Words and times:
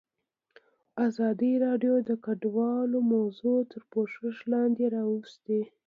ازادي 1.07 1.51
راډیو 1.65 1.95
د 2.09 2.11
کډوال 2.25 2.91
موضوع 3.13 3.59
تر 3.71 3.81
پوښښ 3.91 4.35
لاندې 4.51 4.85
راوستې. 4.95 5.59